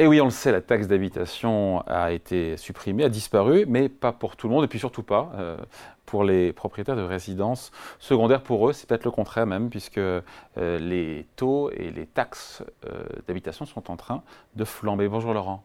[0.00, 4.12] Et oui, on le sait, la taxe d'habitation a été supprimée, a disparu, mais pas
[4.12, 5.58] pour tout le monde, et puis surtout pas euh,
[6.06, 8.40] pour les propriétaires de résidences secondaires.
[8.40, 10.22] Pour eux, c'est peut-être le contraire même, puisque euh,
[10.56, 14.22] les taux et les taxes euh, d'habitation sont en train
[14.56, 15.06] de flamber.
[15.06, 15.62] Bonjour Laurent.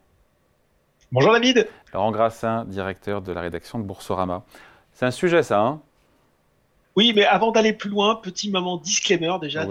[1.12, 1.66] Bonjour David.
[1.94, 4.44] Laurent Grassin, directeur de la rédaction de Boursorama.
[4.92, 5.80] C'est un sujet ça, hein?
[6.96, 9.66] Oui, mais avant d'aller plus loin, petit moment disclaimer déjà.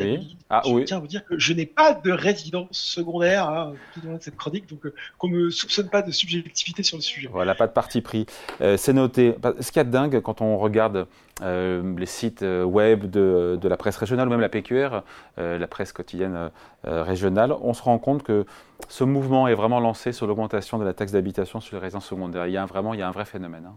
[0.52, 4.02] Ah, je tiens à vous dire que je n'ai pas de résidence secondaire hein, tout
[4.06, 6.98] au long de cette chronique, donc euh, qu'on ne me soupçonne pas de subjectivité sur
[6.98, 7.28] le sujet.
[7.32, 8.28] Voilà, pas de parti pris.
[8.62, 9.36] Euh, c'est noté.
[9.60, 11.08] Ce qu'il y a de dingue quand on regarde
[11.42, 15.02] euh, les sites web de, de, la presse régionale ou même la PQR,
[15.38, 16.52] la presse quotidienne
[16.84, 18.46] régionale, on se rend compte que
[18.88, 22.46] ce mouvement est vraiment lancé sur l'augmentation de la taxe d'habitation sur les résidences secondaires.
[22.46, 23.66] Il y a vraiment il y a un vrai phénomène.
[23.66, 23.76] Hein.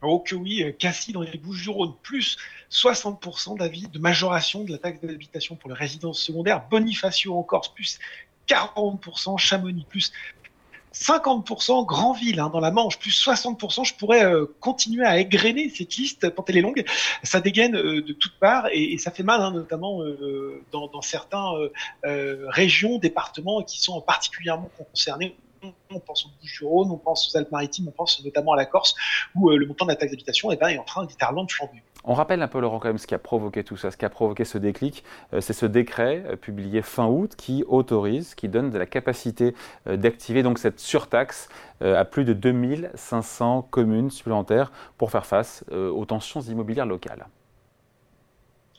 [0.00, 2.36] Oh que oui, euh, Cassis dans les Bouches-du-Rhône, plus
[2.70, 7.68] 60% d'avis de majoration de la taxe d'habitation pour les résidences secondaires, Bonifacio en Corse,
[7.68, 7.98] plus
[8.46, 10.12] 40%, Chamonix, plus
[10.94, 13.84] 50% Grandville hein, dans la Manche, plus 60%.
[13.84, 16.84] Je pourrais euh, continuer à égrener cette liste quand elle est longue.
[17.24, 20.00] Ça dégaine euh, de toutes parts et, ça fait mal, hein, notamment
[20.70, 21.52] dans, dans certains
[22.04, 25.36] régions, départements qui sont particulièrement concernés
[25.90, 28.94] on pense aux Bouches-du-Rhône, on pense aux Alpes-Maritimes, on pense notamment à la Corse,
[29.34, 31.48] où euh, le montant de la taxe d'habitation eh ben, est en train littéralement de.
[32.04, 34.04] On rappelle un peu, Laurent, quand même, ce qui a provoqué tout ça, ce qui
[34.04, 35.04] a provoqué ce déclic.
[35.32, 39.54] Euh, c'est ce décret euh, publié fin août qui autorise, qui donne de la capacité
[39.86, 41.48] d'activer donc cette surtaxe
[41.80, 47.26] à plus de 2500 communes supplémentaires pour faire face aux tensions immobilières locales.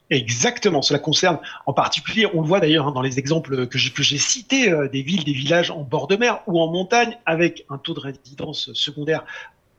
[0.10, 4.18] Exactement, cela concerne en particulier, on le voit d'ailleurs hein, dans les exemples que j'ai
[4.18, 7.78] cités, euh, des villes, des villages en bord de mer ou en montagne, avec un
[7.78, 9.24] taux de résidence secondaire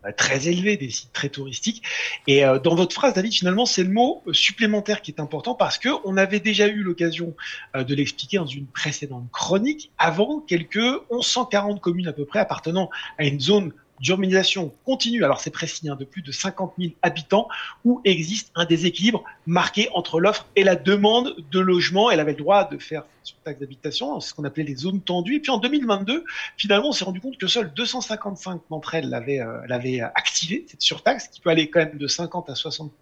[0.06, 1.82] euh, très élevé, des sites très touristiques.
[2.28, 5.78] Et euh, dans votre phrase, David, finalement, c'est le mot supplémentaire qui est important parce
[5.78, 7.34] que on avait déjà eu l'occasion
[7.74, 9.90] de l'expliquer dans une précédente chronique.
[9.98, 10.76] Avant, quelques
[11.10, 12.88] 1140 communes à peu près appartenant
[13.18, 17.48] à une zone d'urbanisation continue, alors c'est précis, hein, de plus de 50 000 habitants,
[17.84, 22.10] où existe un déséquilibre marqué entre l'offre et la demande de logement.
[22.10, 25.00] Elle avait le droit de faire sur taxe d'habitation, c'est ce qu'on appelait les zones
[25.00, 25.36] tendues.
[25.36, 26.24] Et puis en 2022,
[26.56, 30.82] finalement, on s'est rendu compte que seuls 255 d'entre elles l'avaient euh, l'avaient activé, cette
[30.82, 32.92] surtaxe, qui peut aller quand même de 50 à 60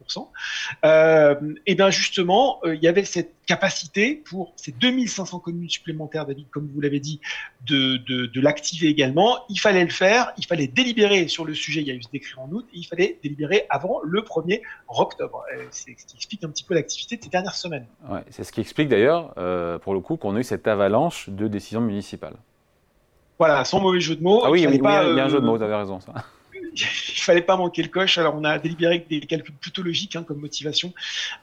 [0.84, 1.34] euh,
[1.67, 6.47] Et bien justement, euh, il y avait cette capacité pour ces 2500 communes supplémentaires, David,
[6.50, 7.21] comme vous l'avez dit,
[7.67, 9.39] de, de, l'activer également.
[9.49, 11.81] Il fallait le faire, il fallait délibérer sur le sujet.
[11.81, 14.61] Il y a eu ce décret en août, et il fallait délibérer avant le 1er
[14.89, 15.45] octobre.
[15.71, 17.87] C'est ce qui explique un petit peu l'activité de ces dernières semaines.
[18.09, 21.28] Ouais, c'est ce qui explique d'ailleurs, euh, pour le coup, qu'on a eu cette avalanche
[21.28, 22.36] de décisions municipales.
[23.38, 24.42] Voilà, sans mauvais jeu de mots.
[24.44, 26.00] Ah oui, il y, a un jeu de mots, vous avez raison.
[26.00, 26.12] Ça.
[26.74, 28.19] il fallait pas manquer le coche.
[28.19, 30.92] Alors on a délibéré des calculs plutôt logiques hein, comme motivation,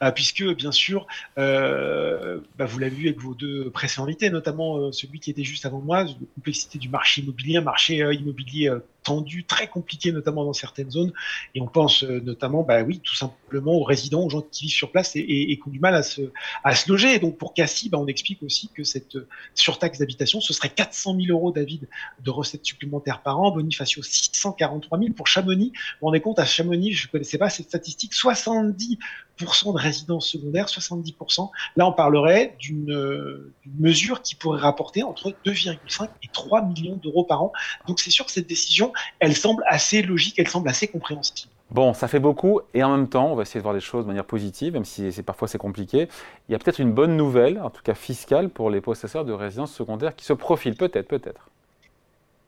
[0.02, 1.06] euh, puisque bien sûr,
[1.38, 5.44] euh, bah, vous l'avez vu avec vos deux précédents invités, notamment euh, celui qui était
[5.44, 8.70] juste avant moi, la complexité du marché immobilier, marché immobilier
[9.06, 11.12] tendu, très compliqué, notamment dans certaines zones.
[11.54, 14.90] Et on pense notamment, bah oui, tout simplement aux résidents, aux gens qui vivent sur
[14.90, 16.22] place et, qui ont du mal à se,
[16.64, 17.14] à se loger.
[17.14, 19.16] Et donc pour Cassis, bah, on explique aussi que cette
[19.54, 21.88] surtaxe d'habitation, ce serait 400 000 euros, David,
[22.22, 23.52] de recettes supplémentaires par an.
[23.52, 25.72] Bonifacio, 643 000 pour Chamonix.
[26.02, 28.98] On est compte, à Chamonix, je ne connaissais pas cette statistique, 70%
[29.38, 31.50] de résidences secondaires, 70%.
[31.76, 37.42] Là, on parlerait d'une mesure qui pourrait rapporter entre 2,5 et 3 millions d'euros par
[37.42, 37.52] an.
[37.86, 41.50] Donc c'est sûr que cette décision, elle semble assez logique, elle semble assez compréhensible.
[41.70, 44.04] Bon, ça fait beaucoup et en même temps, on va essayer de voir les choses
[44.04, 46.08] de manière positive, même si parfois c'est compliqué.
[46.48, 49.32] Il y a peut-être une bonne nouvelle, en tout cas fiscale, pour les possesseurs de
[49.32, 51.50] résidences secondaires qui se profilent, peut-être, peut-être.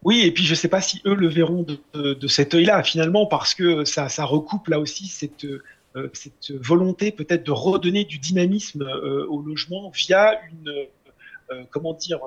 [0.05, 3.27] Oui, et puis je ne sais pas si eux le verront de, cet œil-là, finalement,
[3.27, 5.65] parce que ça, ça, recoupe là aussi cette, euh,
[6.13, 10.87] cette volonté peut-être de redonner du dynamisme euh, au logement via une,
[11.51, 12.21] euh, comment dire,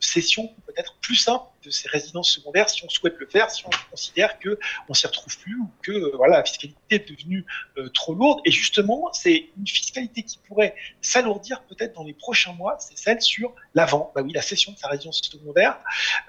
[0.00, 3.70] cession peut-être plus simple de ces résidences secondaires si on souhaite le faire, si on
[3.90, 7.44] considère que on s'y retrouve plus ou que euh, voilà la fiscalité est devenue
[7.76, 8.40] euh, trop lourde.
[8.44, 13.20] Et justement, c'est une fiscalité qui pourrait s'alourdir peut-être dans les prochains mois, c'est celle
[13.20, 15.78] sur l'avant, bah oui, la cession de sa résidence secondaire.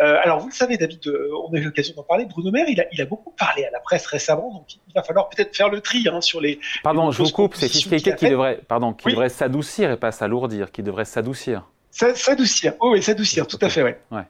[0.01, 1.07] Euh, alors vous le savez, David,
[1.47, 2.25] on a eu l'occasion d'en parler.
[2.25, 5.03] Bruno Maire, il a, il a beaucoup parlé à la presse récemment, donc il va
[5.03, 6.59] falloir peut-être faire le tri hein, sur les.
[6.83, 7.55] Pardon, je vous coupe.
[7.55, 11.65] C'est fiscalité qui devrait, pardon, qui devrait s'adoucir et pas s'alourdir, qui devrait s'adoucir.
[11.91, 12.73] S'adoucir.
[12.79, 13.99] Oh oui, s'adoucir, tout à fait, ouais.
[14.11, 14.23] ouais.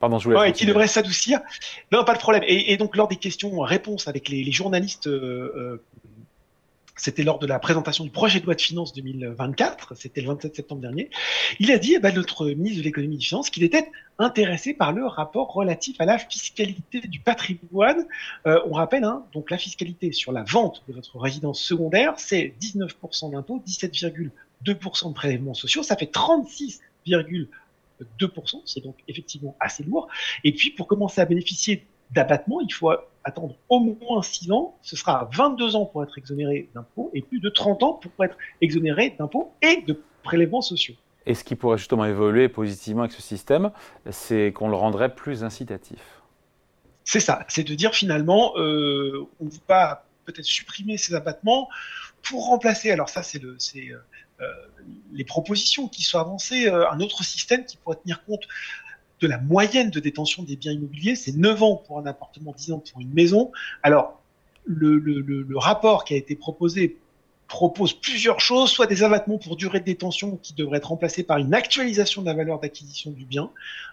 [0.00, 0.38] Pardon, je voulais.
[0.38, 1.40] Ouais, qui devrait s'adoucir.
[1.92, 2.42] Non, pas de problème.
[2.46, 5.82] Et, donc, lors des questions-réponses avec les, journalistes, euh, euh,
[6.96, 10.56] c'était lors de la présentation du projet de loi de finances 2024, c'était le 27
[10.56, 11.10] septembre dernier,
[11.58, 14.74] il a dit, eh ben, notre ministre de l'économie et des finances, qu'il était intéressé
[14.74, 18.06] par le rapport relatif à la fiscalité du patrimoine.
[18.46, 22.54] Euh, on rappelle, hein, donc la fiscalité sur la vente de votre résidence secondaire, c'est
[22.60, 23.60] 19% d'impôt,
[24.64, 27.48] 17,2% de prélèvements sociaux, ça fait 36,3%
[28.20, 30.08] 2%, c'est donc effectivement assez lourd.
[30.42, 32.90] Et puis pour commencer à bénéficier d'abattement, il faut
[33.24, 37.40] attendre au moins 6 ans, ce sera 22 ans pour être exonéré d'impôts et plus
[37.40, 40.94] de 30 ans pour être exonéré d'impôts et de prélèvements sociaux.
[41.26, 43.70] Et ce qui pourrait justement évoluer positivement avec ce système,
[44.10, 46.00] c'est qu'on le rendrait plus incitatif.
[47.04, 51.68] C'est ça, c'est de dire finalement, euh, on va peut-être supprimer ces abattements
[52.22, 53.98] pour remplacer, alors ça c'est le, c'est euh,
[55.12, 58.42] les propositions qui sont avancées, un autre système qui pourrait tenir compte
[59.20, 62.72] de la moyenne de détention des biens immobiliers, c'est 9 ans pour un appartement, 10
[62.72, 63.52] ans pour une maison.
[63.82, 64.20] Alors,
[64.66, 66.98] le rapport qui a été proposé
[67.46, 71.36] propose plusieurs choses, soit des abattements pour durée de détention qui devraient être remplacés par
[71.36, 73.50] une actualisation de la valeur d'acquisition du bien,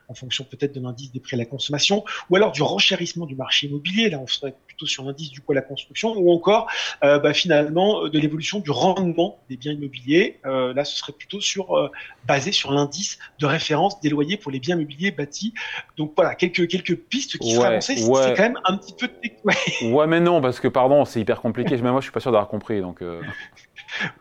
[0.07, 3.35] en fonction peut-être de l'indice des prix à la consommation, ou alors du renchérissement du
[3.35, 6.68] marché immobilier, là on serait plutôt sur l'indice du coût à la construction, ou encore
[7.04, 11.39] euh, bah, finalement de l'évolution du rendement des biens immobiliers, euh, là ce serait plutôt
[11.39, 11.89] sur euh,
[12.25, 15.54] basé sur l'indice de référence des loyers pour les biens immobiliers bâtis.
[15.98, 19.10] Donc voilà, quelques, quelques pistes qui seraient avancées, c'est quand même un petit peu...
[19.44, 19.92] Ouais.
[19.92, 22.31] ouais mais non, parce que pardon, c'est hyper compliqué, même moi je suis pas sûr
[22.31, 23.04] d'avoir compris, donc...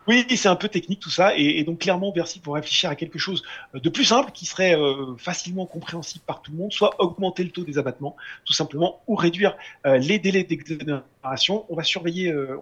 [0.07, 3.19] Oui, c'est un peu technique tout ça, et, donc clairement Bercy pour réfléchir à quelque
[3.19, 3.43] chose
[3.75, 7.51] de plus simple qui serait euh, facilement compréhensible par tout le monde, soit augmenter le
[7.51, 9.57] taux des abattements, tout simplement, ou réduire
[9.87, 11.65] euh, les délais d'exonération.
[11.69, 12.59] On va surveiller, euh,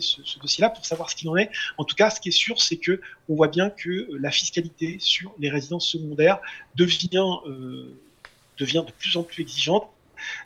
[0.00, 1.50] ce, dossier-là pour savoir ce qu'il en est.
[1.78, 4.98] En tout cas, ce qui est sûr, c'est que on voit bien que la fiscalité
[5.00, 6.38] sur les résidences secondaires
[6.76, 7.38] devient
[8.58, 9.88] de plus en plus exigeante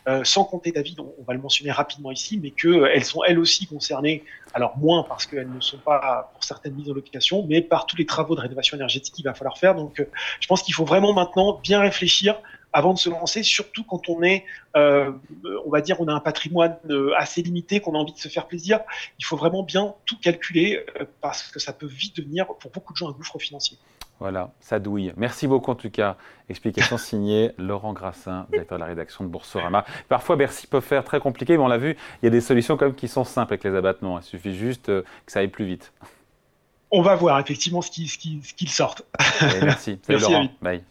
[0.07, 3.39] euh, sans compter David, on, va le mentionner rapidement ici, mais qu'elles euh, sont elles
[3.39, 7.61] aussi concernées, alors moins parce qu'elles ne sont pas pour certaines mises en location, mais
[7.61, 9.75] par tous les travaux de rénovation énergétique qu'il va falloir faire.
[9.75, 10.09] Donc euh,
[10.39, 12.39] je pense qu'il faut vraiment maintenant bien réfléchir
[12.73, 14.43] avant de se lancer, surtout quand on est,
[14.75, 16.77] on va dire, on a un patrimoine
[17.17, 18.81] assez limité, qu'on a envie de se faire plaisir.
[19.17, 20.85] Il faut vraiment bien tout calculer
[21.21, 23.79] parce que ça peut vite devenir pour beaucoup de gens un gouffre financier.
[24.19, 25.13] Voilà, ça douille.
[25.15, 26.17] Merci beaucoup en tout cas.
[26.49, 29.85] Explication signée Laurent Grassin, directeur de la rédaction de Boursorama.
[30.09, 32.77] Parfois Bercy peut faire très compliqué, mais on l'a vu, il y a des solutions
[32.77, 34.19] quand même qui sont simples avec les abattements.
[34.19, 35.93] Il suffit juste euh, que ça aille plus vite.
[36.89, 39.03] On va voir effectivement ce qu'ils ce qui, sortent.
[39.61, 39.99] merci.
[40.07, 40.47] Salut Laurent.
[40.61, 40.83] Bye.